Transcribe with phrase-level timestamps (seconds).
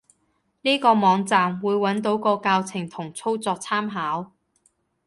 [0.63, 4.31] 呢個網站，會揾到個教程同操作參考